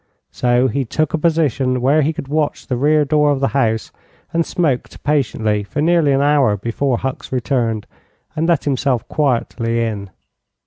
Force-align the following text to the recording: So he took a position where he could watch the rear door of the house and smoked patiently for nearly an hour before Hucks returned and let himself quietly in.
So 0.31 0.67
he 0.67 0.83
took 0.83 1.13
a 1.13 1.17
position 1.19 1.79
where 1.79 2.01
he 2.01 2.11
could 2.11 2.27
watch 2.27 2.65
the 2.65 2.75
rear 2.75 3.05
door 3.05 3.29
of 3.29 3.39
the 3.39 3.49
house 3.49 3.91
and 4.33 4.43
smoked 4.43 5.03
patiently 5.03 5.61
for 5.63 5.79
nearly 5.79 6.11
an 6.11 6.21
hour 6.23 6.57
before 6.57 6.97
Hucks 6.97 7.31
returned 7.31 7.85
and 8.35 8.47
let 8.47 8.63
himself 8.63 9.07
quietly 9.07 9.79
in. 9.81 10.09